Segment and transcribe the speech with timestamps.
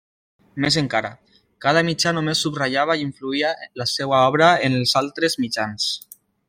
[0.63, 1.11] Més encara,
[1.65, 5.91] cada mitjà només subratllava i influïa la seua obra en els altres mitjans.